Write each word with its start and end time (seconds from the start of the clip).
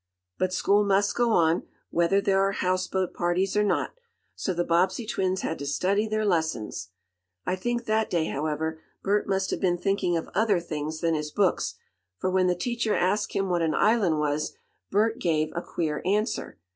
But 0.39 0.51
school 0.51 0.83
must 0.83 1.13
go 1.13 1.31
on, 1.31 1.61
whether 1.91 2.21
there 2.21 2.39
are 2.41 2.53
houseboat 2.53 3.13
parties 3.13 3.55
or 3.55 3.63
not, 3.63 3.93
so 4.33 4.51
the 4.51 4.63
Bobbsey 4.63 5.05
twins 5.05 5.41
had 5.41 5.59
to 5.59 5.67
study 5.67 6.07
their 6.07 6.25
lessons. 6.25 6.89
I 7.45 7.55
think 7.55 7.85
that 7.85 8.09
day, 8.09 8.25
however, 8.25 8.81
Bert 9.03 9.27
must 9.27 9.51
have 9.51 9.61
been 9.61 9.77
thinking 9.77 10.17
of 10.17 10.27
other 10.33 10.59
things 10.59 11.01
than 11.01 11.13
his 11.13 11.29
books, 11.29 11.75
for 12.17 12.31
when 12.31 12.47
the 12.47 12.55
teacher 12.55 12.95
asked 12.95 13.33
him 13.33 13.47
what 13.47 13.61
an 13.61 13.75
island 13.75 14.17
was, 14.17 14.53
Bert 14.89 15.19
gave 15.19 15.51
a 15.55 15.61
queer 15.61 16.01
answer. 16.03 16.57